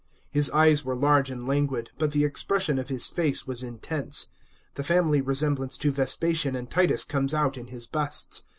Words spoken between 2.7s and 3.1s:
of his